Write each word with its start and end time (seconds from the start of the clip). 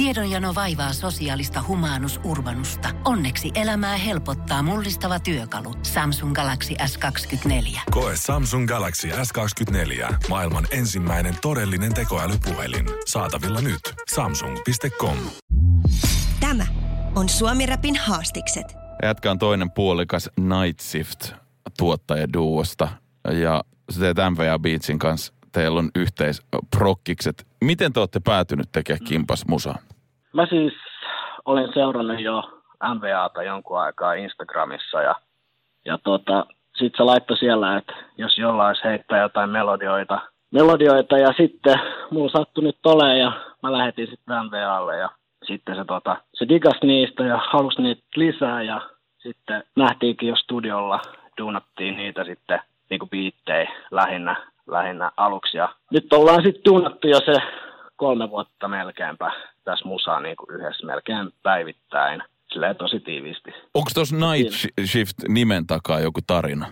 Tiedonjano 0.00 0.54
vaivaa 0.54 0.92
sosiaalista 0.92 1.64
humanus 1.68 2.20
urbanusta. 2.24 2.88
Onneksi 3.04 3.50
elämää 3.54 3.96
helpottaa 3.96 4.62
mullistava 4.62 5.20
työkalu. 5.20 5.74
Samsung 5.82 6.34
Galaxy 6.34 6.74
S24. 6.74 7.80
Koe 7.90 8.12
Samsung 8.16 8.68
Galaxy 8.68 9.08
S24. 9.08 10.14
Maailman 10.28 10.66
ensimmäinen 10.70 11.34
todellinen 11.42 11.94
tekoälypuhelin. 11.94 12.86
Saatavilla 13.06 13.60
nyt. 13.60 13.80
Samsung.com. 14.14 15.16
Tämä 16.40 16.66
on 17.14 17.28
Suomi 17.28 17.66
Rapin 17.66 17.96
haastikset. 17.96 18.66
Jätkä 19.02 19.30
on 19.30 19.38
toinen 19.38 19.70
puolikas 19.70 20.30
Night 20.36 20.80
Shift 20.80 21.32
tuottajaduosta 21.78 22.88
ja 23.42 23.64
sä 23.90 24.00
teet 24.00 24.16
MVA 24.30 24.58
Beatsin 24.58 24.98
kanssa. 24.98 25.32
Teillä 25.52 25.78
on 25.78 25.90
yhteisprokkikset. 25.94 27.46
Miten 27.64 27.92
te 27.92 28.00
olette 28.00 28.20
päätynyt 28.20 28.72
tekemään 28.72 29.04
kimpas 29.04 29.44
musaa? 29.48 29.78
Mä 30.32 30.46
siis 30.46 30.72
olen 31.44 31.72
seurannut 31.74 32.20
jo 32.20 32.62
MVAta 32.94 33.42
jonkun 33.42 33.80
aikaa 33.80 34.14
Instagramissa 34.14 35.02
ja, 35.02 35.14
ja 35.84 35.98
tota, 36.04 36.46
sit 36.76 36.92
se 36.96 37.02
laittoi 37.02 37.36
siellä, 37.36 37.76
että 37.76 37.92
jos 38.18 38.38
jollain 38.38 38.76
heittää 38.84 39.22
jotain 39.22 39.50
melodioita, 39.50 40.20
melodioita 40.50 41.18
ja 41.18 41.32
sitten 41.36 41.80
mulla 42.10 42.30
sattui 42.30 42.64
nyt 42.64 42.78
toleen 42.82 43.18
ja 43.18 43.32
mä 43.62 43.72
lähetin 43.72 44.06
sitten 44.06 44.36
MVAlle 44.44 44.96
ja 44.96 45.08
sitten 45.44 45.76
se, 45.76 45.84
tota, 45.84 46.16
se 46.34 46.48
digas 46.48 46.82
niistä 46.82 47.24
ja 47.24 47.40
halusi 47.50 47.82
niitä 47.82 48.02
lisää 48.16 48.62
ja 48.62 48.80
sitten 49.18 49.64
nähtiinkin 49.76 50.28
jo 50.28 50.36
studiolla, 50.36 51.00
duunattiin 51.38 51.96
niitä 51.96 52.24
sitten 52.24 52.60
niinku 52.90 53.06
biittejä 53.06 53.70
lähinnä, 53.90 54.36
lähinnä 54.66 55.10
aluksi 55.16 55.56
ja 55.56 55.68
nyt 55.90 56.12
ollaan 56.12 56.42
sitten 56.42 56.64
duunattu 56.64 57.08
jo 57.08 57.20
se 57.20 57.42
kolme 58.00 58.30
vuotta 58.30 58.68
melkeinpä 58.68 59.32
tässä 59.64 59.88
musaa 59.88 60.20
niin 60.20 60.36
kuin 60.36 60.54
yhdessä 60.54 60.86
melkein 60.86 61.30
päivittäin. 61.42 62.22
Silleen 62.52 62.76
tosi 62.76 63.00
tiiviisti. 63.00 63.50
Onko 63.74 63.90
tuossa 63.94 64.16
Night 64.16 64.54
Shift 64.84 65.16
nimen 65.28 65.66
takaa 65.66 66.00
joku 66.00 66.20
tarina? 66.26 66.66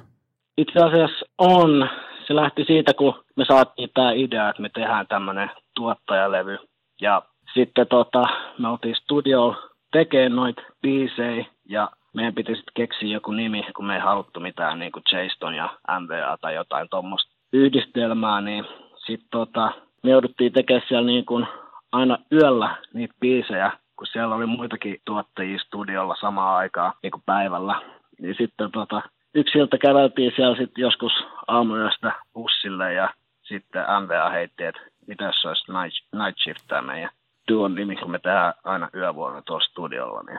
Itse 0.56 0.80
asiassa 0.80 1.26
on. 1.38 1.88
Se 2.26 2.34
lähti 2.34 2.64
siitä, 2.64 2.94
kun 2.94 3.14
me 3.36 3.44
saatiin 3.44 3.90
tämä 3.94 4.12
idea, 4.12 4.48
että 4.48 4.62
me 4.62 4.68
tehdään 4.68 5.06
tämmöinen 5.06 5.50
tuottajalevy. 5.74 6.58
Ja 7.00 7.22
sitten 7.54 7.86
tota, 7.86 8.22
me 8.58 8.68
oltiin 8.68 8.96
studio 8.96 9.54
tekemään 9.92 10.36
noita 10.36 10.62
biisejä 10.82 11.44
ja 11.68 11.90
meidän 12.14 12.34
piti 12.34 12.54
sitten 12.54 12.74
keksiä 12.74 13.08
joku 13.08 13.32
nimi, 13.32 13.62
kun 13.76 13.86
me 13.86 13.94
ei 13.94 14.00
haluttu 14.00 14.40
mitään 14.40 14.78
niin 14.78 14.92
kuin 14.92 15.02
Jaston 15.12 15.54
ja 15.54 15.68
MVA 16.00 16.38
tai 16.40 16.54
jotain 16.54 16.88
tuommoista 16.90 17.32
yhdistelmää, 17.52 18.40
niin 18.40 18.64
sitten 19.06 19.28
tota, 19.30 19.72
me 20.02 20.10
jouduttiin 20.10 20.52
tekemään 20.52 20.86
siellä 20.88 21.06
niin 21.06 21.24
kuin 21.24 21.46
aina 21.92 22.18
yöllä 22.32 22.76
niitä 22.94 23.14
biisejä, 23.20 23.72
kun 23.96 24.06
siellä 24.06 24.34
oli 24.34 24.46
muitakin 24.46 24.96
tuottajia 25.04 25.58
studiolla 25.58 26.16
samaan 26.20 26.56
aikaan 26.56 26.92
niin 27.02 27.10
kuin 27.10 27.22
päivällä. 27.26 27.82
Niin 28.20 28.34
sitten 28.38 28.70
tota, 28.72 29.02
yksi 29.34 29.58
ilta 29.58 29.78
käveltiin 29.78 30.32
siellä 30.36 30.56
sitten 30.56 30.82
joskus 30.82 31.12
aamuyöstä 31.46 32.12
bussille 32.34 32.92
ja 32.92 33.14
sitten 33.42 33.82
MVA 34.02 34.30
heitti, 34.30 34.64
että 34.64 34.80
mitä 35.06 35.24
jos 35.24 35.44
olisi 35.44 35.72
night, 35.72 36.24
night 36.24 36.38
shift 36.42 36.60
tämä 36.68 36.82
meidän 36.82 37.10
duon 37.48 37.74
nimi, 37.74 37.96
kun 37.96 38.10
me 38.10 38.18
tehdään 38.18 38.54
aina 38.64 38.88
yövuoroja 38.94 39.42
tuolla 39.42 39.64
studiolla, 39.64 40.22
niin 40.22 40.38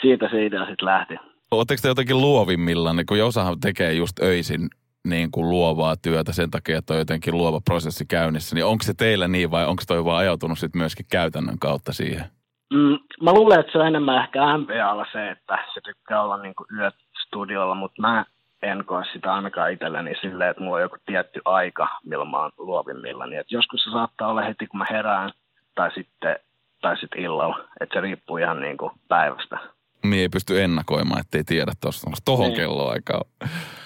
siitä 0.00 0.28
se 0.28 0.46
idea 0.46 0.66
sitten 0.66 0.86
lähti. 0.86 1.14
Oletteko 1.50 1.78
te 1.82 1.88
jotenkin 1.88 2.20
luovimmillaan, 2.20 3.06
kun 3.08 3.22
osahan 3.22 3.60
tekee 3.60 3.92
just 3.92 4.22
öisin 4.22 4.68
niin 5.04 5.30
kuin 5.30 5.50
luovaa 5.50 5.96
työtä 5.96 6.32
sen 6.32 6.50
takia, 6.50 6.78
että 6.78 6.92
on 6.92 6.98
jotenkin 6.98 7.36
luova 7.36 7.60
prosessi 7.60 8.06
käynnissä, 8.06 8.54
niin 8.54 8.64
onko 8.64 8.82
se 8.82 8.94
teillä 8.94 9.28
niin 9.28 9.50
vai 9.50 9.66
onko 9.66 9.82
toi 9.86 10.04
vaan 10.04 10.18
ajautunut 10.18 10.58
sitten 10.58 10.78
myöskin 10.78 11.06
käytännön 11.10 11.58
kautta 11.58 11.92
siihen? 11.92 12.24
Mm, 12.72 12.98
mä 13.22 13.32
luulen, 13.32 13.60
että 13.60 13.72
se 13.72 13.78
on 13.78 13.86
enemmän 13.86 14.22
ehkä 14.24 14.58
MVAlla 14.58 15.06
se, 15.12 15.30
että 15.30 15.58
se 15.74 15.80
tykkää 15.80 16.22
olla 16.22 16.42
niin 16.42 16.54
kuin 16.54 16.66
yöt 16.78 16.94
studiolla, 17.26 17.74
mutta 17.74 18.02
mä 18.02 18.24
en 18.62 18.84
koe 18.86 19.02
sitä 19.12 19.34
ainakaan 19.34 19.72
itselleni 19.72 20.14
silleen, 20.20 20.50
että 20.50 20.62
mulla 20.62 20.76
on 20.76 20.82
joku 20.82 20.96
tietty 21.06 21.40
aika, 21.44 21.88
milloin 22.04 22.30
mä 22.30 22.38
oon 22.38 22.50
luovimmilla. 22.58 23.26
Niin 23.26 23.40
että 23.40 23.54
joskus 23.54 23.84
se 23.84 23.90
saattaa 23.90 24.28
olla 24.28 24.42
heti, 24.42 24.66
kun 24.66 24.78
mä 24.78 24.86
herään, 24.90 25.32
tai 25.74 25.90
sitten, 25.94 26.36
tai 26.80 26.96
sitten 26.96 27.22
illalla. 27.22 27.68
Että 27.80 27.94
se 27.94 28.00
riippuu 28.00 28.36
ihan 28.36 28.60
niin 28.60 28.76
kuin 28.76 28.92
päivästä. 29.08 29.58
Niin 30.04 30.22
ei 30.22 30.28
pysty 30.28 30.62
ennakoimaan, 30.62 31.20
ettei 31.20 31.44
tiedä 31.44 31.72
tuosta, 31.80 32.10
tohon 32.24 32.46
niin. 32.46 32.56
kelloaikaan. 32.56 33.24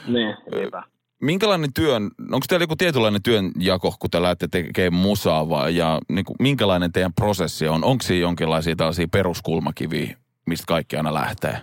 Niin, 0.07 0.37
niinpä. 0.55 0.83
Minkälainen 1.23 1.73
työn, 1.75 2.03
onko 2.33 2.47
teillä 2.49 2.63
joku 2.63 2.77
tietynlainen 2.77 3.23
työnjako, 3.23 3.95
kun 4.01 4.11
te 4.11 4.23
lähdette 4.23 4.49
tekemään 4.49 5.03
musaa 5.03 5.49
vai, 5.49 5.77
ja 5.77 5.99
niin 6.09 6.25
kuin, 6.25 6.37
minkälainen 6.41 6.93
teidän 6.93 7.15
prosessi 7.15 7.69
on? 7.69 7.85
Onko 7.85 8.03
siinä 8.03 8.23
jonkinlaisia 8.23 8.77
tällaisia 8.77 9.07
peruskulmakiviä, 9.13 10.17
mistä 10.47 10.65
kaikki 10.69 10.97
aina 10.97 11.15
lähtee? 11.15 11.57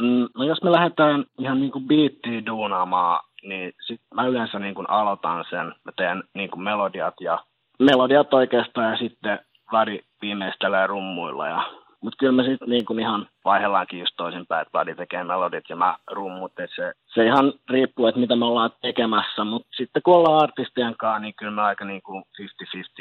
Mm, 0.00 0.28
no 0.36 0.44
jos 0.44 0.62
me 0.62 0.72
lähdetään 0.72 1.24
ihan 1.38 1.60
niin 1.60 1.72
kuin 1.72 1.86
biittiin 1.86 2.46
duunaamaan, 2.46 3.24
niin 3.42 3.72
sit 3.86 4.00
mä 4.14 4.26
yleensä 4.26 4.58
niin 4.58 4.74
kuin 4.74 4.90
aloitan 4.90 5.44
sen. 5.50 5.66
Mä 5.66 5.92
teen 5.96 6.22
niin 6.34 6.50
kuin 6.50 6.62
melodiat 6.62 7.14
ja 7.20 7.38
melodiat 7.78 8.34
oikeastaan 8.34 8.90
ja 8.90 8.96
sitten 8.96 9.38
Vladi 9.72 9.98
viimeistelee 10.22 10.86
rummuilla 10.86 11.48
ja 11.48 11.62
mutta 12.02 12.16
kyllä 12.16 12.32
me 12.32 12.42
sitten 12.42 12.68
niin 12.68 13.00
ihan 13.00 13.28
vaihellaankin 13.44 14.00
just 14.00 14.14
toisinpäin, 14.16 14.62
että 14.62 14.72
Vladi 14.72 14.94
tekee 14.94 15.24
melodit 15.24 15.64
ja 15.68 15.76
mä 15.76 15.96
rummut. 16.10 16.52
Et 16.58 16.70
se, 16.76 16.92
se 17.14 17.26
ihan 17.26 17.52
riippuu, 17.70 18.06
että 18.06 18.20
mitä 18.20 18.36
me 18.36 18.44
ollaan 18.44 18.70
tekemässä. 18.82 19.44
Mutta 19.44 19.68
sitten 19.76 20.02
kun 20.02 20.14
ollaan 20.14 20.42
artistien 20.42 20.94
kanssa, 20.98 21.18
niin 21.18 21.34
kyllä 21.38 21.52
me 21.52 21.62
aika 21.62 21.84
niin 21.84 22.02
kuin 22.02 22.24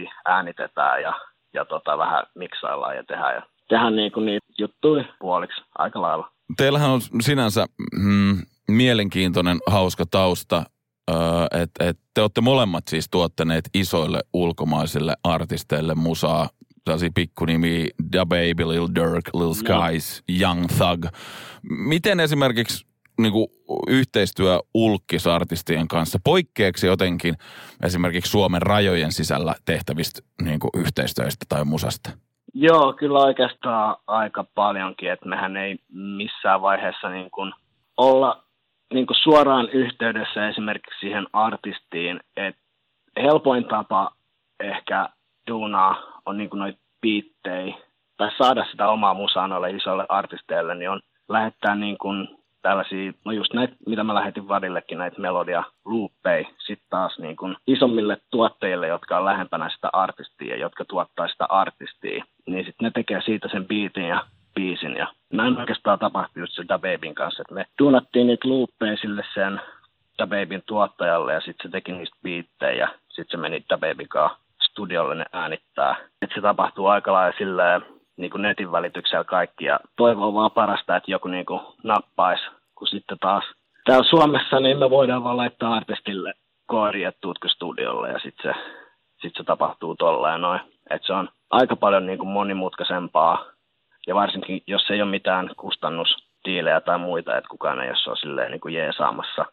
50-50 0.06 0.12
äänitetään 0.26 1.02
ja, 1.02 1.14
ja 1.54 1.66
tota, 1.66 1.98
vähän 1.98 2.24
miksaillaan 2.36 2.96
ja 2.96 3.04
tehdään, 3.04 3.36
ja 3.36 3.42
tehdään 3.70 3.96
niin 3.96 4.12
kuin 4.12 4.26
niitä 4.26 4.48
juttuja 4.60 5.06
puoliksi 5.20 5.62
aika 5.78 6.02
lailla. 6.02 6.32
Teillähän 6.58 6.90
on 6.90 7.02
sinänsä 7.22 7.66
mm, 7.98 8.38
mielenkiintoinen, 8.68 9.58
hauska 9.68 10.06
tausta 10.12 10.64
että 11.62 11.90
et 11.90 11.98
te 12.14 12.22
olette 12.22 12.42
molemmat 12.42 12.84
siis 12.88 13.08
tuottaneet 13.12 13.70
isoille 13.74 14.20
ulkomaisille 14.34 15.14
artisteille 15.24 15.96
musaa 15.96 16.50
tällaisia 16.86 17.10
pikkunimi, 17.16 17.88
Da 18.14 18.26
Baby, 18.26 18.68
Lil 18.68 18.88
Durk, 18.96 19.30
Lil 19.34 19.54
Skies, 19.54 20.24
no. 20.30 20.36
Young 20.42 20.66
Thug. 20.68 21.06
Miten 21.70 22.20
esimerkiksi 22.20 22.86
niin 23.20 23.32
kuin 23.32 23.48
yhteistyö 23.88 24.60
ulkkisartistien 24.74 25.88
kanssa, 25.88 26.20
poikkeeksi 26.24 26.88
jotenkin 26.88 27.36
esimerkiksi 27.84 28.32
Suomen 28.32 28.62
rajojen 28.62 29.12
sisällä 29.12 29.56
tehtävistä 29.66 30.22
niin 30.42 30.60
kuin 30.60 30.72
yhteistyöstä 30.78 31.46
tai 31.50 31.66
musasta? 31.66 32.10
Joo, 32.54 32.94
kyllä 32.94 33.20
oikeastaan 33.20 33.96
aika 34.08 34.46
paljonkin, 34.56 35.12
että 35.12 35.30
mehän 35.30 35.58
ei 35.58 35.78
missään 35.94 36.62
vaiheessa 36.62 37.10
niin 37.10 37.32
kuin 37.32 37.54
olla 37.98 38.44
niin 38.94 39.08
kuin 39.08 39.18
suoraan 39.24 39.70
yhteydessä 39.70 40.50
esimerkiksi 40.50 41.00
siihen 41.00 41.28
artistiin, 41.34 42.20
että 42.38 42.62
helpoin 43.18 43.66
tapa 43.66 44.12
ehkä 44.60 45.10
duunaa 45.48 46.15
on 46.26 46.38
niin 46.38 46.50
noita 46.54 46.80
biittejä 47.02 47.76
tai 48.18 48.32
saada 48.38 48.66
sitä 48.72 48.90
omaa 48.90 49.14
musaa 49.14 49.48
noille 49.48 49.70
isoille 49.70 50.06
artisteille, 50.10 50.76
niin 50.76 50.90
on 50.90 51.02
lähettää 51.30 51.76
niin 51.76 51.98
kuin 51.98 52.28
tällaisia, 52.62 53.12
no 53.26 53.32
just 53.32 53.54
näitä, 53.54 53.76
mitä 53.88 54.04
mä 54.04 54.16
lähetin 54.16 54.48
Vadillekin, 54.48 54.98
näitä 54.98 55.22
melodia 55.22 55.64
luuppei, 55.86 56.48
sitten 56.66 56.88
taas 56.90 57.20
niin 57.20 57.36
kuin 57.36 57.56
isommille 57.68 58.18
tuottajille, 58.32 58.88
jotka 58.88 59.18
on 59.18 59.26
lähempänä 59.26 59.70
sitä 59.70 59.90
artistia, 59.94 60.58
jotka 60.58 60.86
tuottaa 60.86 61.28
sitä 61.28 61.46
artistia, 61.50 62.26
niin 62.48 62.66
sitten 62.66 62.86
ne 62.86 62.92
tekee 62.92 63.22
siitä 63.22 63.48
sen 63.52 63.66
biitin 63.66 64.08
ja 64.08 64.26
biisin. 64.56 64.96
Ja 64.98 65.08
näin 65.34 65.60
oikeastaan 65.60 66.00
tapahtui 66.00 66.42
just 66.42 66.60
Da 66.70 66.80
Babyn 66.80 67.16
kanssa, 67.16 67.42
että 67.42 67.54
me 67.54 67.66
tuunattiin 67.78 68.28
niitä 68.28 68.48
luuppeja 68.48 68.98
sille 68.98 69.24
sen 69.34 69.62
Da 70.18 70.28
Babyn 70.28 70.64
tuottajalle 70.66 71.34
ja 71.34 71.42
sitten 71.42 71.64
se 71.64 71.72
teki 71.72 71.92
niistä 71.92 72.18
biittejä 72.24 72.74
ja 72.74 72.88
sitten 73.10 73.32
se 73.32 73.38
meni 73.38 73.64
Da 73.70 73.78
Babyn 73.78 74.08
kanssa 74.08 74.45
studiolle 74.76 75.16
ne 75.16 75.26
äänittää. 75.34 75.96
Et 76.22 76.30
se 76.36 76.42
tapahtuu 76.42 76.88
aika 76.88 77.14
lailla 77.14 77.38
silleen, 77.38 77.82
niin 78.18 78.32
kuin 78.32 78.42
netin 78.42 78.72
välityksellä 78.72 79.24
kaikki 79.24 79.66
ja 79.66 79.80
toivoo 79.98 80.34
vaan 80.34 80.52
parasta, 80.52 80.96
että 80.96 81.12
joku 81.12 81.28
niin 81.28 81.46
kuin 81.46 81.62
nappaisi, 81.84 82.44
kun 82.76 82.88
sitten 82.88 83.18
taas 83.20 83.44
täällä 83.86 84.10
Suomessa 84.10 84.60
niin 84.60 84.78
me 84.78 84.90
voidaan 84.90 85.24
vaan 85.24 85.38
laittaa 85.38 85.74
artistille 85.74 86.34
koodi, 86.66 87.04
että 87.04 87.22
tuutko 87.22 87.48
studiolle 87.48 88.10
ja 88.10 88.20
sitten 88.20 88.54
se, 88.54 88.60
sit 89.22 89.34
se 89.38 89.44
tapahtuu 89.44 89.96
tolleen 89.96 90.42
noin. 90.42 90.60
Et 90.90 91.02
se 91.06 91.14
on 91.14 91.30
aika 91.50 91.76
paljon 91.76 92.06
niin 92.06 92.20
kuin 92.20 92.30
monimutkaisempaa 92.30 93.46
ja 94.08 94.16
varsinkin 94.16 94.62
jos 94.68 94.90
ei 94.90 95.02
ole 95.02 95.12
mitään 95.12 95.50
kustannusdiilejä 95.58 96.82
tai 96.82 96.98
muita, 96.98 97.38
että 97.38 97.50
kukaan 97.50 97.82
ei 97.82 97.90
ole 97.90 98.18
silleen 98.18 98.52
niin 98.52 98.62
kuin 98.62 98.74
jee 98.74 98.92
saamassa, 98.94 99.46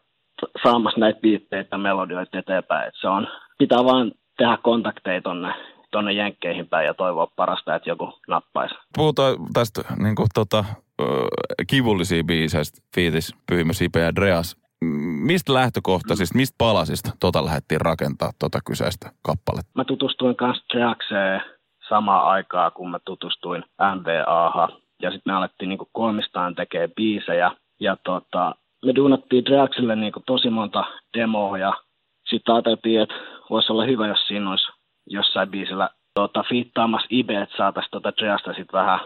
näitä 0.97 1.19
biitteitä 1.19 1.77
melodioita 1.77 2.37
eteenpäin. 2.37 2.87
Et 2.87 2.93
se 3.01 3.07
on, 3.07 3.27
pitää 3.57 3.83
vaan 3.83 4.11
tehdä 4.43 4.57
kontakteja 4.63 5.21
tonne, 5.21 5.53
tonne 5.91 6.13
jenkkeihin 6.13 6.67
päin 6.67 6.85
ja 6.85 6.93
toivoa 6.93 7.27
parasta, 7.35 7.75
että 7.75 7.89
joku 7.89 8.13
nappaisi. 8.27 8.75
Puhutaan 8.97 9.35
tästä 9.53 9.81
niin 10.03 10.15
kuin, 10.15 10.27
tota, 10.33 10.65
kivullisia 11.67 12.23
biiseistä, 12.23 12.81
Fiitis, 12.95 13.35
Pyhimys, 13.51 13.81
Ipe 13.81 13.99
ja 13.99 14.15
Dreas. 14.15 14.57
Mistä 15.25 15.53
lähtökohtaisista, 15.53 16.37
mistä 16.37 16.55
palasista 16.57 17.09
tota 17.19 17.45
lähdettiin 17.45 17.81
rakentaa 17.81 18.31
tota 18.39 18.59
kyseistä 18.65 19.11
kappaletta? 19.21 19.71
Mä 19.75 19.85
tutustuin 19.85 20.35
kanssa 20.35 20.65
Dreakseen 20.73 21.41
samaa 21.89 22.29
aikaa, 22.29 22.71
kun 22.71 22.91
mä 22.91 22.99
tutustuin 23.05 23.63
MVAhan. 23.95 24.69
Ja 25.01 25.11
sitten 25.11 25.33
me 25.33 25.37
alettiin 25.37 25.69
niin 25.69 25.79
kolmistaan 25.91 26.55
tekee 26.55 26.87
biisejä. 26.87 27.51
Ja 27.79 27.97
tota, 28.03 28.55
me 28.85 28.95
duunattiin 28.95 29.45
Draxille 29.45 29.95
niin 29.95 30.13
tosi 30.25 30.49
monta 30.49 30.83
demoa 31.17 31.57
ja 31.57 31.73
sitten 32.33 32.55
ajateltiin, 32.55 33.01
että 33.01 33.15
voisi 33.49 33.71
olla 33.71 33.85
hyvä, 33.85 34.07
jos 34.07 34.27
siinä 34.27 34.49
olisi 34.49 34.71
jossain 35.09 35.49
biisillä 35.49 35.89
tota, 36.13 36.43
fiittaamassa 36.49 37.07
Ibe, 37.09 37.41
että 37.41 37.57
saataisiin 37.57 37.91
tota 37.91 38.13
Dreasta 38.17 38.53
sitten 38.53 38.79
vähän, 38.79 38.99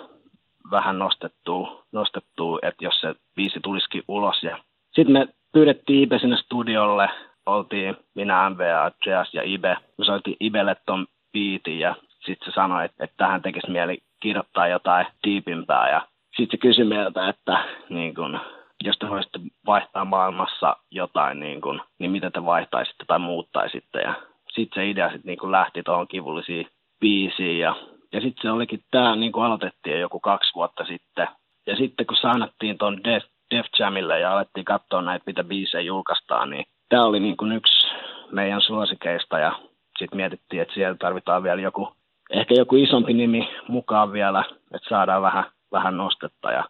vähän 0.71 0.99
nostettua, 0.99 1.83
nostettua, 1.91 2.59
että 2.61 2.85
jos 2.85 3.01
se 3.01 3.15
biisi 3.35 3.59
tulisikin 3.59 4.03
ulos. 4.07 4.43
Ja 4.43 4.57
sitten 4.93 5.13
me 5.13 5.27
pyydettiin 5.53 6.03
Ibe 6.03 6.19
sinne 6.19 6.37
studiolle, 6.37 7.09
oltiin 7.45 7.97
minä, 8.15 8.49
MVA, 8.49 8.91
Dreas 9.03 9.33
ja 9.33 9.41
Ibe. 9.45 9.77
Me 9.97 10.05
soitiin 10.05 10.37
Ibelle 10.39 10.75
ton 10.85 11.07
biitin 11.33 11.79
ja 11.79 11.95
sitten 12.25 12.51
se 12.51 12.55
sanoi, 12.55 12.85
että, 12.85 13.03
että 13.03 13.17
tähän 13.17 13.41
tekisi 13.41 13.71
mieli 13.71 13.97
kirjoittaa 14.19 14.67
jotain 14.67 15.07
tiipimpää 15.21 15.89
ja 15.89 16.07
sitten 16.37 16.51
se 16.51 16.57
kysyi 16.57 16.85
meiltä, 16.85 17.29
että 17.29 17.65
niin 17.89 18.15
kun, 18.15 18.39
jos 18.83 18.97
te 18.97 19.09
voisitte 19.09 19.39
vaihtaa 19.65 20.05
maailmassa 20.05 20.75
jotain, 20.91 21.39
niin, 21.39 21.61
kun, 21.61 21.81
niin 21.99 22.11
mitä 22.11 22.31
te 22.31 22.45
vaihtaisitte 22.45 23.05
tai 23.07 23.19
muuttaisitte. 23.19 24.01
Ja 24.01 24.13
sitten 24.51 24.81
se 24.81 24.89
idea 24.89 25.11
sitten 25.11 25.35
niin 25.39 25.51
lähti 25.51 25.83
tuohon 25.83 26.07
kivullisiin 26.07 26.67
biisiin 26.99 27.59
ja, 27.59 27.75
ja 28.11 28.21
sitten 28.21 28.41
se 28.41 28.51
olikin 28.51 28.83
tämä, 28.91 29.15
niin 29.15 29.31
kuin 29.31 29.45
aloitettiin 29.45 29.99
joku 29.99 30.19
kaksi 30.19 30.55
vuotta 30.55 30.85
sitten. 30.85 31.27
Ja 31.67 31.75
sitten 31.75 32.05
kun 32.05 32.17
saanattiin 32.17 32.77
tuon 32.77 33.03
Def, 33.03 33.23
Def 33.55 33.65
Jamille 33.79 34.19
ja 34.19 34.33
alettiin 34.33 34.65
katsoa 34.65 35.01
näitä, 35.01 35.23
mitä 35.27 35.43
biisejä 35.43 35.81
julkaistaan, 35.81 36.49
niin 36.49 36.65
tämä 36.89 37.05
oli 37.05 37.19
niin 37.19 37.37
kuin 37.37 37.51
yksi 37.51 37.87
meidän 38.31 38.61
suosikeista 38.61 39.39
ja 39.39 39.51
sitten 39.99 40.17
mietittiin, 40.17 40.61
että 40.61 40.73
siellä 40.73 40.95
tarvitaan 40.95 41.43
vielä 41.43 41.61
joku, 41.61 41.93
ehkä 42.31 42.53
joku 42.57 42.75
isompi 42.75 43.13
nimi 43.13 43.49
mukaan 43.67 44.11
vielä, 44.13 44.43
että 44.73 44.89
saadaan 44.89 45.21
vähän, 45.21 45.43
vähän 45.71 45.97
nostetta 45.97 46.51
ja 46.51 46.63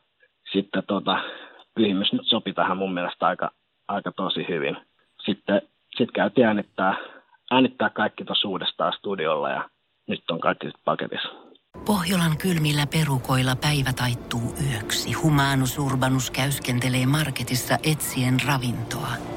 sitten 0.51 0.83
tota, 0.87 1.17
pyhimys 1.77 2.13
nyt 2.13 2.27
sopi 2.27 2.53
tähän 2.53 2.77
mun 2.77 2.93
mielestä 2.93 3.27
aika, 3.27 3.51
aika 3.87 4.11
tosi 4.11 4.45
hyvin. 4.49 4.77
Sitten 5.25 5.61
sit 5.97 6.11
käytiin 6.11 6.47
äänittää, 6.47 6.97
äänittää 7.51 7.89
kaikki 7.89 8.25
tuossa 8.25 8.47
uudestaan 8.47 8.93
studiolla 8.93 9.49
ja 9.49 9.69
nyt 10.07 10.23
on 10.31 10.39
kaikki 10.39 10.71
paketissa. 10.85 11.29
Pohjolan 11.85 12.37
kylmillä 12.37 12.87
perukoilla 12.87 13.55
päivä 13.55 13.93
taittuu 13.93 14.53
yöksi. 14.71 15.13
Humanus 15.13 15.79
Urbanus 15.79 16.31
käyskentelee 16.31 17.05
marketissa 17.05 17.77
etsien 17.83 18.37
ravintoa. 18.47 19.36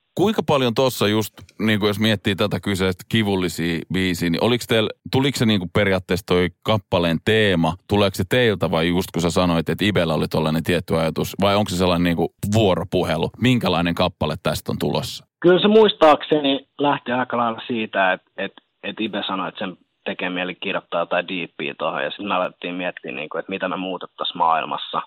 Kuinka 0.15 0.43
paljon 0.43 0.73
tuossa 0.73 1.07
just, 1.07 1.33
niin 1.59 1.79
kuin 1.79 1.87
jos 1.87 1.99
miettii 1.99 2.35
tätä 2.35 2.59
kyseistä 2.59 3.03
kivullisia 3.09 3.79
biisiä, 3.93 4.29
niin 4.29 4.43
oliko 4.43 4.63
teillä, 4.67 4.89
tuliko 5.11 5.37
se 5.37 5.45
niin 5.45 5.59
kuin 5.59 5.69
periaatteessa 5.73 6.25
toi 6.25 6.49
kappaleen 6.63 7.17
teema, 7.25 7.73
tuleeko 7.89 8.15
se 8.15 8.23
teiltä 8.29 8.71
vai 8.71 8.87
just 8.87 9.11
kun 9.13 9.21
sä 9.21 9.29
sanoit, 9.29 9.69
että 9.69 9.85
Ibellä 9.85 10.13
oli 10.13 10.27
tollainen 10.27 10.63
tietty 10.63 10.97
ajatus, 10.97 11.35
vai 11.41 11.55
onko 11.55 11.69
se 11.69 11.77
sellainen 11.77 12.03
niin 12.03 12.17
kuin 12.17 12.29
vuoropuhelu? 12.53 13.29
Minkälainen 13.41 13.95
kappale 13.95 14.35
tästä 14.43 14.71
on 14.71 14.79
tulossa? 14.79 15.25
Kyllä 15.41 15.61
se 15.61 15.67
muistaakseni 15.67 16.67
lähti 16.79 17.11
aika 17.11 17.37
lailla 17.37 17.61
siitä, 17.67 18.13
että, 18.13 18.31
että, 18.37 18.61
että 18.83 19.03
Ibe 19.03 19.23
sanoi, 19.27 19.49
että 19.49 19.59
sen 19.59 19.77
tekee 20.05 20.29
mieli 20.29 20.55
kirjoittaa 20.55 20.99
jotain 20.99 21.27
diippiä 21.27 21.75
tuohon, 21.79 22.03
ja 22.03 22.09
sitten 22.09 22.27
me 22.27 22.35
alettiin 22.35 22.75
miettiä, 22.75 23.11
niin 23.11 23.29
kuin, 23.29 23.39
että 23.39 23.49
mitä 23.49 23.69
me 23.69 23.77
muutettaisiin 23.77 24.37
maailmassa. 24.37 25.01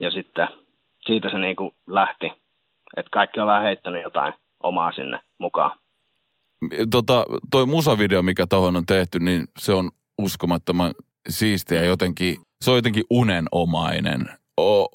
Ja 0.00 0.10
sitten 0.10 0.48
siitä 1.06 1.30
se 1.30 1.38
niin 1.38 1.56
kuin 1.56 1.70
lähti 1.86 2.32
että 2.96 3.10
kaikki 3.12 3.40
on 3.40 3.46
vähän 3.46 3.62
heittänyt 3.62 4.02
jotain 4.02 4.34
omaa 4.62 4.92
sinne 4.92 5.20
mukaan. 5.38 5.78
Tota, 6.90 7.24
toi 7.50 7.66
musavideo, 7.66 8.22
mikä 8.22 8.46
tuohon 8.46 8.76
on 8.76 8.86
tehty, 8.86 9.18
niin 9.18 9.44
se 9.58 9.72
on 9.72 9.90
uskomattoman 10.18 10.94
siistiä 11.28 11.84
jotenkin, 11.84 12.36
se 12.60 12.70
on 12.70 12.76
jotenkin 12.76 13.04
unenomainen. 13.10 14.28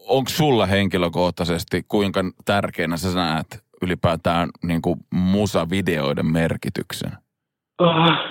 Onko 0.08 0.30
sulla 0.30 0.66
henkilökohtaisesti, 0.66 1.84
kuinka 1.88 2.24
tärkeänä 2.46 2.98
sä 2.98 3.16
näet 3.16 3.64
ylipäätään 3.82 4.50
niin 4.64 4.82
kuin 4.82 5.00
musavideoiden 5.14 6.26
merkityksen? 6.26 7.12
Uh, 7.82 7.90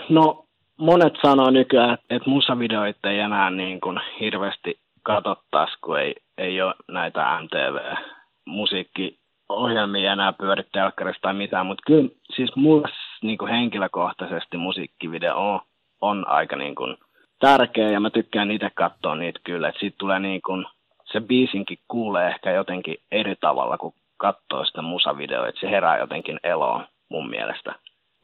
no 0.08 0.44
monet 0.78 1.12
sanoo 1.22 1.50
nykyään, 1.50 1.98
että 2.10 2.30
musavideoita 2.30 3.10
ei 3.10 3.18
enää 3.18 3.50
niin 3.50 3.80
kuin 3.80 4.00
hirveästi 4.20 4.80
katsottaisi, 5.02 5.78
kun 5.84 6.00
ei, 6.00 6.14
ei 6.38 6.62
ole 6.62 6.74
näitä 6.88 7.40
MTV-musiikki 7.42 9.18
ohjelmia 9.52 10.12
enää 10.12 10.32
pyöri 10.32 10.64
telkkarissa 10.72 11.22
tai 11.22 11.34
mitään, 11.34 11.66
mutta 11.66 11.82
kyllä 11.86 12.08
siis 12.36 12.56
mulle 12.56 12.88
niin 13.22 13.38
kuin 13.38 13.50
henkilökohtaisesti 13.50 14.56
musiikkivideo 14.56 15.52
on, 15.52 15.60
on 16.00 16.28
aika 16.28 16.56
niin 16.56 16.74
kuin 16.74 16.96
tärkeä 17.40 17.90
ja 17.90 18.00
mä 18.00 18.10
tykkään 18.10 18.50
itse 18.50 18.70
katsoa 18.74 19.14
niitä 19.14 19.40
kyllä, 19.44 19.68
että 19.68 19.80
siitä 19.80 19.96
tulee 19.98 20.18
niin 20.18 20.40
kuin, 20.46 20.66
se 21.12 21.20
biisinkin 21.20 21.78
kuulee 21.88 22.28
ehkä 22.28 22.50
jotenkin 22.50 22.96
eri 23.12 23.34
tavalla, 23.40 23.78
kuin 23.78 23.94
katsoo 24.16 24.64
sitä 24.64 24.82
musavideoa, 24.82 25.48
että 25.48 25.60
se 25.60 25.70
herää 25.70 25.98
jotenkin 25.98 26.40
eloon 26.44 26.86
mun 27.08 27.30
mielestä. 27.30 27.74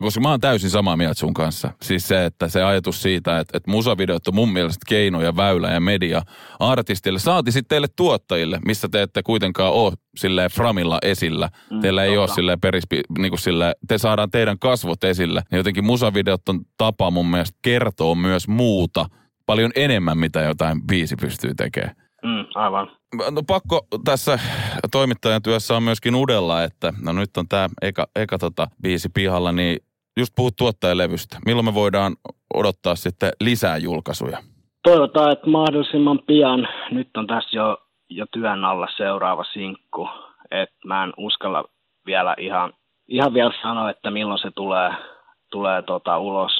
Koska 0.02 0.20
mä 0.20 0.30
oon 0.30 0.40
täysin 0.40 0.70
samaa 0.70 0.96
mieltä 0.96 1.20
sun 1.20 1.34
kanssa. 1.34 1.70
Siis 1.82 2.08
se, 2.08 2.24
että 2.24 2.48
se 2.48 2.62
ajatus 2.62 3.02
siitä, 3.02 3.38
että, 3.38 3.56
että 3.56 3.70
musavideot 3.70 4.28
on 4.28 4.34
mun 4.34 4.52
mielestä 4.52 4.84
keino 4.88 5.22
ja 5.22 5.36
väylä 5.36 5.70
ja 5.70 5.80
media 5.80 6.22
artistille. 6.60 7.18
Saati 7.18 7.52
sitten 7.52 7.68
teille 7.68 7.86
tuottajille, 7.96 8.60
missä 8.66 8.88
te 8.88 9.02
ette 9.02 9.22
kuitenkaan 9.22 9.72
ole 9.72 9.92
sille 10.16 10.48
framilla 10.48 10.98
esillä. 11.02 11.48
Mm, 11.70 11.80
Teillä 11.80 12.04
ei 12.04 12.08
totta. 12.08 12.20
ole 12.20 12.28
sille 12.28 12.56
perispi, 12.56 13.00
niin 13.18 13.30
kuin 13.30 13.40
sille, 13.40 13.74
te 13.88 13.98
saadaan 13.98 14.30
teidän 14.30 14.58
kasvot 14.58 15.04
esille. 15.04 15.42
Niin 15.50 15.56
jotenkin 15.56 15.84
musavideot 15.84 16.48
on 16.48 16.60
tapa 16.76 17.10
mun 17.10 17.30
mielestä 17.30 17.58
kertoa 17.62 18.14
myös 18.14 18.48
muuta 18.48 19.06
paljon 19.46 19.70
enemmän, 19.74 20.18
mitä 20.18 20.40
jotain 20.40 20.86
biisi 20.86 21.16
pystyy 21.16 21.54
tekemään. 21.54 21.96
Mm, 22.24 22.44
aivan. 22.54 22.90
No 23.30 23.42
pakko 23.42 23.86
tässä 24.04 24.38
toimittajan 24.90 25.42
työssä 25.42 25.76
on 25.76 25.82
myöskin 25.82 26.14
udella, 26.14 26.62
että 26.64 26.92
no 27.02 27.12
nyt 27.12 27.36
on 27.36 27.48
tämä 27.48 27.68
eka, 27.82 28.06
eka 28.16 28.38
tota 28.38 28.68
biisi 28.82 29.08
pihalla, 29.14 29.52
niin 29.52 29.78
just 30.18 30.32
puhut 30.36 30.56
tuottajalevystä. 30.56 31.38
Milloin 31.46 31.64
me 31.64 31.74
voidaan 31.74 32.16
odottaa 32.54 32.94
sitten 32.94 33.32
lisää 33.40 33.76
julkaisuja? 33.76 34.38
Toivotaan, 34.82 35.32
että 35.32 35.50
mahdollisimman 35.50 36.20
pian. 36.26 36.68
Nyt 36.90 37.16
on 37.16 37.26
tässä 37.26 37.56
jo, 37.56 37.78
jo 38.10 38.26
työn 38.32 38.64
alla 38.64 38.88
seuraava 38.96 39.44
sinkku. 39.52 40.08
Et 40.50 40.70
mä 40.84 41.04
en 41.04 41.12
uskalla 41.16 41.64
vielä 42.06 42.34
ihan, 42.38 42.72
ihan 43.08 43.34
vielä 43.34 43.52
sanoa, 43.62 43.90
että 43.90 44.10
milloin 44.10 44.38
se 44.38 44.50
tulee, 44.50 44.90
tulee 45.50 45.82
tota 45.82 46.18
ulos, 46.18 46.52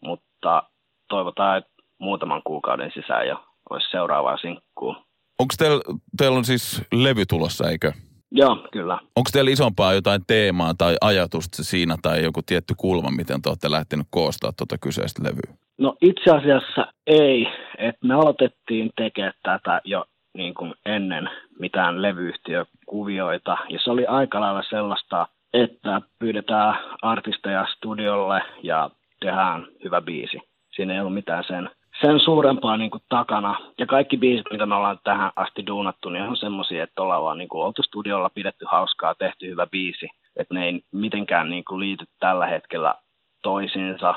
mutta 0.00 0.62
toivotaan, 1.08 1.58
että 1.58 1.72
muutaman 1.98 2.42
kuukauden 2.44 2.92
sisään 2.94 3.28
jo 3.28 3.44
olisi 3.70 3.90
seuraavaa 3.90 4.36
sinkkuu. 4.36 4.96
Onko 5.38 5.54
teillä, 5.58 5.82
teillä 6.16 6.38
on 6.38 6.44
siis 6.44 6.82
levy 6.92 7.26
tulossa, 7.26 7.70
eikö? 7.70 7.92
Joo, 8.34 8.68
kyllä. 8.72 8.94
Onko 8.94 9.30
teillä 9.32 9.50
isompaa 9.50 9.92
jotain 9.92 10.20
teemaa 10.26 10.74
tai 10.78 10.96
ajatusta 11.00 11.64
siinä 11.64 11.96
tai 12.02 12.22
joku 12.22 12.40
tietty 12.46 12.74
kulma, 12.76 13.10
miten 13.10 13.42
te 13.42 13.48
olette 13.48 13.70
lähtenyt 13.70 14.06
koostaa 14.10 14.52
tuota 14.56 14.78
kyseistä 14.78 15.22
levyä? 15.24 15.58
No 15.78 15.96
itse 16.00 16.30
asiassa 16.30 16.86
ei. 17.06 17.46
Et 17.78 17.96
me 18.04 18.14
aloitettiin 18.14 18.90
tekemään 18.96 19.32
tätä 19.42 19.80
jo 19.84 20.04
niin 20.34 20.54
kuin 20.54 20.74
ennen 20.86 21.28
mitään 21.58 22.02
levyyhtiökuvioita. 22.02 23.56
Ja 23.68 23.78
se 23.84 23.90
oli 23.90 24.06
aika 24.06 24.40
lailla 24.40 24.62
sellaista, 24.70 25.26
että 25.52 26.00
pyydetään 26.18 26.78
artisteja 27.02 27.66
studiolle 27.76 28.42
ja 28.62 28.90
tehdään 29.20 29.66
hyvä 29.84 30.00
biisi. 30.00 30.38
Siinä 30.76 30.94
ei 30.94 31.00
ollut 31.00 31.14
mitään 31.14 31.44
sen 31.44 31.70
sen 32.02 32.20
suurempaa 32.20 32.76
niin 32.76 32.90
kuin, 32.90 33.02
takana. 33.08 33.60
Ja 33.78 33.86
kaikki 33.86 34.16
biisit, 34.16 34.46
mitä 34.50 34.66
me 34.66 34.74
ollaan 34.74 34.98
tähän 35.04 35.32
asti 35.36 35.66
duunattu, 35.66 36.08
niin 36.08 36.24
on 36.24 36.36
semmoisia, 36.36 36.84
että 36.84 37.02
ollaan 37.02 37.22
vaan 37.22 37.38
niin 37.38 37.48
kuin, 37.48 37.64
oltu 37.64 37.82
studiolla, 37.82 38.30
pidetty 38.30 38.64
hauskaa, 38.68 39.14
tehty 39.14 39.50
hyvä 39.50 39.66
biisi. 39.66 40.08
Että 40.36 40.54
ne 40.54 40.64
ei 40.64 40.80
mitenkään 40.92 41.50
niin 41.50 41.64
kuin, 41.64 41.80
liity 41.80 42.04
tällä 42.20 42.46
hetkellä 42.46 42.94
toisiinsa. 43.42 44.14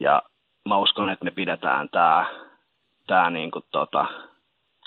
Ja 0.00 0.22
mä 0.68 0.76
uskon, 0.76 1.10
että 1.10 1.24
me 1.24 1.30
pidetään 1.30 1.88
tämä 1.88 2.26
tää, 3.06 3.30
niin 3.30 3.50
tota, 3.70 4.06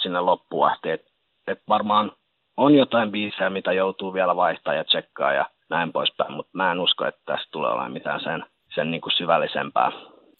sinne 0.01 0.19
loppuun 0.19 0.67
asti. 0.67 0.89
Että 0.89 1.11
et 1.47 1.61
varmaan 1.69 2.11
on 2.57 2.75
jotain 2.75 3.11
biisejä, 3.11 3.49
mitä 3.49 3.73
joutuu 3.73 4.13
vielä 4.13 4.35
vaihtaa 4.35 4.73
ja 4.73 4.83
tsekkaa 4.83 5.33
ja 5.33 5.45
näin 5.69 5.91
poispäin, 5.91 6.33
mutta 6.33 6.51
mä 6.53 6.71
en 6.71 6.79
usko, 6.79 7.05
että 7.05 7.21
tästä 7.25 7.47
tulee 7.51 7.71
olemaan 7.71 7.91
mitään 7.91 8.19
sen, 8.19 8.45
sen 8.75 8.91
niin 8.91 9.01
kuin 9.01 9.13
syvällisempää 9.13 9.91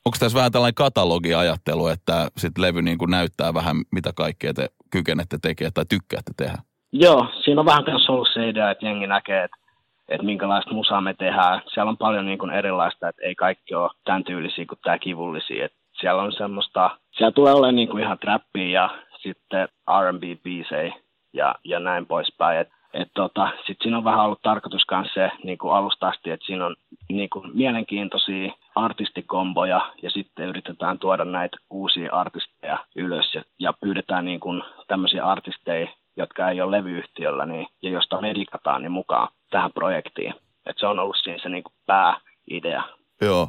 onko 0.05 0.17
tässä 0.19 0.37
vähän 0.37 0.51
tällainen 0.51 0.75
katalogiajattelu, 0.75 1.87
että 1.87 2.27
sitten 2.37 2.61
levy 2.61 2.81
niin 2.81 2.97
kuin 2.97 3.11
näyttää 3.11 3.53
vähän, 3.53 3.75
mitä 3.91 4.11
kaikkea 4.15 4.53
te 4.53 4.67
kykenette 4.89 5.37
tekemään 5.41 5.73
tai 5.73 5.85
tykkäätte 5.89 6.31
tehdä? 6.37 6.57
Joo, 6.91 7.27
siinä 7.43 7.61
on 7.61 7.65
vähän 7.65 7.83
myös 7.87 8.09
ollut 8.09 8.27
se 8.33 8.49
idea, 8.49 8.71
että 8.71 8.85
jengi 8.85 9.07
näkee, 9.07 9.43
että, 9.43 9.57
että 10.09 10.25
minkälaista 10.25 10.73
musaa 10.73 11.01
me 11.01 11.13
tehdään. 11.13 11.61
Siellä 11.73 11.89
on 11.89 11.97
paljon 11.97 12.25
niin 12.25 12.39
kuin 12.39 12.51
erilaista, 12.51 13.07
että 13.09 13.21
ei 13.25 13.35
kaikki 13.35 13.75
ole 13.75 13.89
tämän 14.05 14.23
tyylisiä 14.23 14.65
kuin 14.65 14.79
tämä 14.83 14.99
kivullisia. 14.99 15.65
Et 15.65 15.73
siellä 15.99 16.21
on 16.21 16.31
semmoista, 16.31 16.97
siellä 17.11 17.31
tulee 17.31 17.53
olemaan 17.53 17.75
niin 17.75 17.89
kuin 17.89 18.03
ihan 18.03 18.19
trappia 18.19 18.81
ja 18.81 18.89
sitten 19.21 19.67
R&B-biisejä 20.01 20.93
ja, 21.33 21.55
ja 21.63 21.79
näin 21.79 22.05
poispäin. 22.05 22.59
Et, 22.59 22.69
et 22.93 23.07
tota, 23.13 23.47
Sitten 23.57 23.83
siinä 23.83 23.97
on 23.97 24.03
vähän 24.03 24.25
ollut 24.25 24.41
tarkoitus 24.41 24.83
myös 24.91 25.07
se 25.13 25.31
niin 25.43 25.57
kuin 25.57 25.73
alusta 25.73 26.07
asti, 26.07 26.29
että 26.31 26.45
siinä 26.45 26.65
on 26.65 26.75
niin 27.09 27.29
kuin 27.29 27.57
mielenkiintoisia 27.57 28.53
artistikomboja 28.75 29.93
ja 30.01 30.09
sitten 30.09 30.47
yritetään 30.47 30.99
tuoda 30.99 31.25
näitä 31.25 31.57
uusia 31.69 32.13
artisteja 32.13 32.85
ylös 32.95 33.33
ja, 33.35 33.43
ja 33.59 33.73
pyydetään 33.81 34.25
niin 34.25 34.39
kuin 34.39 34.63
tämmöisiä 34.87 35.25
artisteja, 35.25 35.87
jotka 36.17 36.49
ei 36.49 36.61
ole 36.61 36.77
levyyhtiöllä 36.77 37.45
niin, 37.45 37.67
ja 37.81 37.89
josta 37.89 38.21
medikataan 38.21 38.81
niin 38.81 38.91
mukaan 38.91 39.27
tähän 39.49 39.71
projektiin. 39.73 40.33
Et 40.65 40.75
se 40.79 40.87
on 40.87 40.99
ollut 40.99 41.15
siinä 41.23 41.39
se 41.43 41.49
niin 41.49 41.63
kuin 41.63 41.73
pääidea. 41.85 42.83
Joo. 43.21 43.47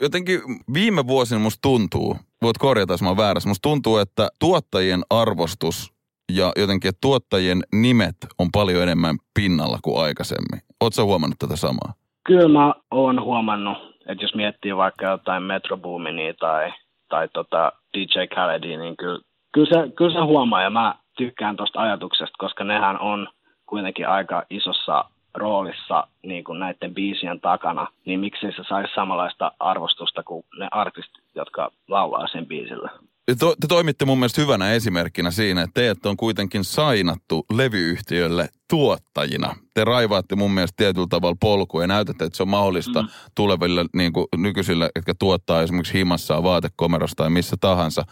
Jotenkin 0.00 0.40
viime 0.74 1.06
vuosina 1.06 1.40
musta 1.40 1.62
tuntuu, 1.62 2.16
voit 2.42 2.58
korjata 2.58 2.92
jos 2.92 3.02
mä 3.02 3.08
oon 3.08 3.16
väärässä, 3.16 3.48
musta 3.48 3.68
tuntuu, 3.68 3.98
että 3.98 4.28
tuottajien 4.40 5.02
arvostus 5.10 5.94
ja 6.32 6.52
jotenkin, 6.56 6.88
että 6.88 6.98
tuottajien 7.00 7.62
nimet 7.72 8.16
on 8.38 8.48
paljon 8.52 8.82
enemmän 8.82 9.16
pinnalla 9.34 9.78
kuin 9.82 10.02
aikaisemmin. 10.02 10.60
Oletko 10.80 11.04
huomannut 11.04 11.38
tätä 11.38 11.56
samaa? 11.56 11.94
Kyllä 12.26 12.48
mä 12.48 12.74
oon 12.90 13.22
huomannut, 13.22 13.78
että 14.06 14.24
jos 14.24 14.34
miettii 14.34 14.76
vaikka 14.76 15.06
jotain 15.06 15.42
Metro 15.42 15.76
Boominia 15.76 16.34
tai, 16.34 16.72
tai 17.08 17.28
tota 17.32 17.72
DJ 17.96 18.26
Khaledia, 18.34 18.78
niin 18.78 18.96
kyllä, 18.96 19.18
kyllä, 19.52 19.68
se, 19.68 19.90
kyllä 19.96 20.12
se 20.12 20.20
huomaa 20.20 20.62
ja 20.62 20.70
mä 20.70 20.94
tykkään 21.16 21.56
tuosta 21.56 21.80
ajatuksesta, 21.80 22.36
koska 22.38 22.64
nehän 22.64 23.00
on 23.00 23.28
kuitenkin 23.66 24.08
aika 24.08 24.42
isossa 24.50 25.04
roolissa 25.34 26.06
niin 26.22 26.44
kuin 26.44 26.58
näiden 26.58 26.94
biisien 26.94 27.40
takana, 27.40 27.86
niin 28.04 28.20
miksi 28.20 28.52
se 28.56 28.62
saisi 28.68 28.94
samanlaista 28.94 29.52
arvostusta 29.60 30.22
kuin 30.22 30.44
ne 30.58 30.68
artistit, 30.70 31.24
jotka 31.34 31.70
laulaa 31.88 32.26
sen 32.26 32.46
biisillä. 32.46 32.90
To, 33.38 33.54
te 33.60 33.66
toimitte 33.66 34.04
mun 34.04 34.18
mielestä 34.18 34.40
hyvänä 34.40 34.72
esimerkkinä 34.72 35.30
siinä, 35.30 35.62
että 35.62 35.74
teidät 35.74 36.06
on 36.06 36.16
kuitenkin 36.16 36.64
sainattu 36.64 37.46
levyyhtiölle 37.52 38.48
tuottajina. 38.70 39.56
Te 39.74 39.84
raivaatte 39.84 40.36
mun 40.36 40.50
mielestä 40.50 40.74
tietyllä 40.76 41.06
tavalla 41.10 41.36
polkua 41.40 41.82
ja 41.82 41.86
näytätte, 41.86 42.24
että 42.24 42.36
se 42.36 42.42
on 42.42 42.48
mahdollista 42.48 43.02
mm. 43.02 43.08
tuleville 43.34 43.84
niin 43.96 44.12
kuin 44.12 44.26
nykyisille, 44.36 44.90
jotka 44.96 45.14
tuottaa 45.18 45.62
esimerkiksi 45.62 45.94
himassa 45.94 46.42
vaatekomerosta 46.42 47.16
tai 47.16 47.30
missä 47.30 47.56
tahansa. 47.60 48.04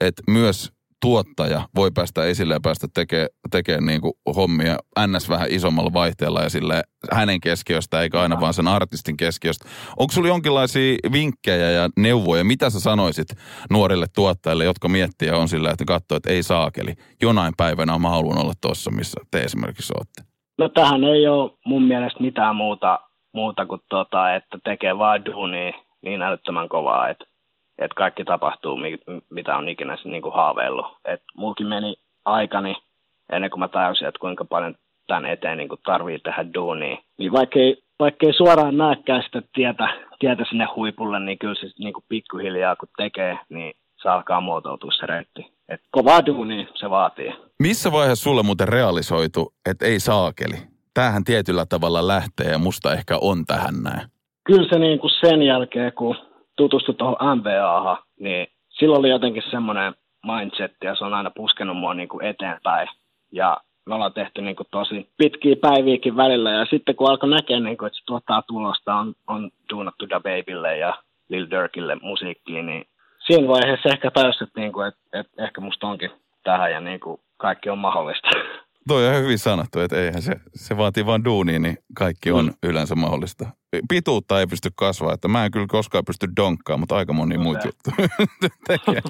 Että 0.00 0.22
myös 0.26 0.72
tuottaja 1.00 1.68
voi 1.74 1.90
päästä 1.94 2.24
esille 2.24 2.54
ja 2.54 2.60
päästä 2.62 2.86
tekemään 2.94 3.28
tekee 3.50 3.80
niin 3.80 4.00
kuin 4.00 4.12
hommia 4.36 4.76
ns. 5.06 5.28
vähän 5.28 5.50
isommalla 5.50 5.92
vaihteella 5.92 6.42
ja 6.42 6.50
sille 6.50 6.82
hänen 7.12 7.40
keskiöstä 7.40 8.00
eikä 8.00 8.20
aina 8.20 8.40
vaan 8.40 8.54
sen 8.54 8.68
artistin 8.68 9.16
keskiöstä. 9.16 9.68
Onko 9.96 10.12
sulla 10.12 10.28
jonkinlaisia 10.28 10.96
vinkkejä 11.12 11.70
ja 11.70 11.88
neuvoja, 11.96 12.44
mitä 12.44 12.70
sä 12.70 12.80
sanoisit 12.80 13.28
nuorille 13.70 14.06
tuottajille, 14.14 14.64
jotka 14.64 14.88
miettii 14.88 15.28
ja 15.28 15.36
on 15.36 15.48
sillä, 15.48 15.70
että 15.70 15.84
katsoo, 15.84 16.16
että 16.16 16.30
ei 16.30 16.42
saakeli, 16.42 16.94
jonain 17.22 17.54
päivänä 17.56 17.98
mä 17.98 18.08
haluan 18.08 18.38
olla 18.38 18.52
tuossa, 18.60 18.90
missä 18.90 19.20
te 19.30 19.40
esimerkiksi 19.40 19.92
olette? 19.96 20.22
No 20.58 20.68
tähän 20.68 21.04
ei 21.04 21.28
ole 21.28 21.50
mun 21.66 21.82
mielestä 21.82 22.20
mitään 22.20 22.56
muuta, 22.56 23.00
muuta 23.34 23.66
kuin 23.66 23.80
tota, 23.88 24.34
että 24.34 24.58
tekee 24.64 24.98
vaan 24.98 25.24
duunia 25.24 25.72
niin 26.02 26.22
älyttömän 26.22 26.68
kovaa, 26.68 27.08
että 27.08 27.24
että 27.78 27.94
kaikki 27.94 28.24
tapahtuu, 28.24 28.78
mitä 29.30 29.56
on 29.56 29.68
ikinä 29.68 29.96
niin 30.04 30.22
kuin 30.22 30.34
haaveillut. 30.34 30.86
Et 31.04 31.22
mulkin 31.36 31.66
meni 31.66 31.94
aikani 32.24 32.76
ennen 33.32 33.50
kuin 33.50 33.60
mä 33.60 33.68
tajusin, 33.68 34.08
että 34.08 34.18
kuinka 34.18 34.44
paljon 34.44 34.74
tämän 35.06 35.26
eteen 35.26 35.58
niin 35.58 35.68
kuin 35.68 35.80
tarvii 35.84 36.18
tehdä 36.18 36.54
duunia. 36.54 36.98
Niin 37.18 37.32
vaikkei, 37.32 37.82
vaikkei 37.98 38.32
suoraan 38.32 38.76
näekään 38.76 39.22
sitä 39.22 39.42
tietä, 39.54 39.88
tietä 40.18 40.44
sinne 40.48 40.66
huipulle, 40.76 41.20
niin 41.20 41.38
kyllä 41.38 41.54
se 41.54 41.66
niin 41.78 41.92
kuin 41.92 42.04
pikkuhiljaa 42.08 42.76
kun 42.76 42.88
tekee, 42.96 43.38
niin 43.48 43.74
se 44.02 44.08
alkaa 44.08 44.40
muotoutua 44.40 44.90
se 44.90 45.06
reitti. 45.06 45.52
Et 45.68 45.80
kovaa 45.90 46.26
duunia 46.26 46.66
se 46.74 46.90
vaatii. 46.90 47.32
Missä 47.58 47.92
vaiheessa 47.92 48.22
sulle 48.22 48.42
muuten 48.42 48.68
realisoitu, 48.68 49.54
että 49.70 49.86
ei 49.86 50.00
saakeli? 50.00 50.56
Tämähän 50.94 51.24
tietyllä 51.24 51.66
tavalla 51.68 52.06
lähtee 52.06 52.50
ja 52.50 52.58
musta 52.58 52.92
ehkä 52.92 53.18
on 53.20 53.44
tähän 53.46 53.82
näin. 53.82 54.08
Kyllä 54.44 54.68
se 54.68 54.78
niin 54.78 54.98
kuin 54.98 55.10
sen 55.10 55.42
jälkeen, 55.42 55.92
kun 55.92 56.16
tutustui 56.56 56.94
tuohon 56.94 57.38
MBAhan, 57.38 57.98
niin 58.20 58.46
silloin 58.68 58.98
oli 58.98 59.10
jotenkin 59.10 59.42
semmoinen 59.50 59.94
mindset 60.26 60.72
ja 60.84 60.94
se 60.94 61.04
on 61.04 61.14
aina 61.14 61.30
puskenut 61.30 61.76
mua 61.76 61.94
niin 61.94 62.08
kuin 62.08 62.24
eteenpäin. 62.24 62.88
Ja 63.32 63.56
me 63.86 63.94
ollaan 63.94 64.12
tehty 64.12 64.42
niin 64.42 64.56
kuin 64.56 64.66
tosi 64.70 65.08
pitkiä 65.18 65.56
päiviäkin 65.60 66.16
välillä 66.16 66.50
ja 66.50 66.64
sitten 66.64 66.96
kun 66.96 67.10
alkoi 67.10 67.30
näkeä, 67.30 67.60
niin 67.60 67.76
kuin, 67.76 67.86
että 67.86 67.98
se 67.98 68.04
tuottaa 68.06 68.42
tulosta, 68.42 68.94
on, 68.94 69.14
on 69.26 69.50
duunattu 69.70 70.08
Da 70.08 70.20
Babylle 70.20 70.76
ja 70.76 70.94
Lil 71.28 71.46
Durkille 71.50 71.96
musiikkiin, 72.02 72.66
niin 72.66 72.84
siinä 73.26 73.48
vaiheessa 73.48 73.88
ehkä 73.88 74.10
tajusin, 74.10 74.46
että, 74.46 74.60
niin 74.60 74.72
kuin, 74.72 74.88
että, 74.88 75.00
että 75.12 75.44
ehkä 75.44 75.60
musta 75.60 75.86
onkin 75.86 76.10
tähän 76.44 76.72
ja 76.72 76.80
niin 76.80 77.00
kuin 77.00 77.20
kaikki 77.36 77.70
on 77.70 77.78
mahdollista. 77.78 78.28
Toi 78.88 79.08
on 79.08 79.22
hyvin 79.22 79.38
sanottu, 79.38 79.80
että 79.80 79.96
eihän 79.96 80.22
se, 80.22 80.32
se 80.54 80.76
vaatii 80.76 81.06
vain 81.06 81.24
duunia, 81.24 81.58
niin 81.58 81.78
kaikki 81.94 82.30
on 82.30 82.44
mm. 82.44 82.54
yleensä 82.62 82.94
mahdollista. 82.94 83.46
Pituutta 83.88 84.40
ei 84.40 84.46
pysty 84.46 84.70
kasvaa, 84.74 85.14
että 85.14 85.28
mä 85.28 85.44
en 85.44 85.50
kyllä 85.50 85.66
koskaan 85.68 86.04
pysty 86.04 86.28
donkkaamaan, 86.36 86.80
mutta 86.80 86.96
aika 86.96 87.12
moni 87.12 87.38
muita 87.38 87.68
juttuja 87.68 88.08
tekee. 88.68 89.02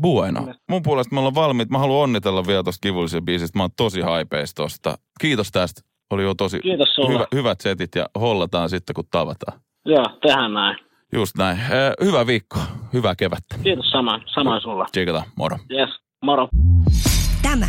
Bueno. 0.00 0.48
Mun 0.68 0.82
puolesta 0.82 1.14
me 1.14 1.18
ollaan 1.18 1.34
valmiit. 1.34 1.70
Mä 1.70 1.78
haluan 1.78 2.02
onnitella 2.02 2.46
vielä 2.46 2.62
tosta 2.62 2.82
kivullisen 2.82 3.24
biisistä. 3.24 3.58
Mä 3.58 3.62
oon 3.62 3.70
tosi 3.76 4.00
haipeis 4.00 4.54
tosta. 4.54 4.98
Kiitos 5.20 5.50
tästä. 5.52 5.80
Oli 6.10 6.22
jo 6.22 6.34
tosi 6.34 6.60
Kiitos 6.60 6.88
hyvä, 7.08 7.26
hyvät 7.34 7.60
setit 7.60 7.94
ja 7.94 8.08
hollataan 8.20 8.70
sitten 8.70 8.94
kun 8.94 9.04
tavataan. 9.10 9.60
Joo, 9.84 10.04
tehdään 10.22 10.54
näin. 10.54 10.78
Just 11.12 11.36
näin. 11.38 11.58
Hyvää 12.04 12.26
viikkoa. 12.26 12.62
Hyvää 12.92 13.14
kevättä. 13.14 13.56
Kiitos 13.62 13.90
samaan. 13.90 14.22
Samaan 14.34 14.60
sulla. 14.60 14.86
Tsikataan. 14.90 15.24
Moro. 15.36 15.58
Yes. 15.70 15.90
Moro. 16.22 16.48
Tämä 17.42 17.68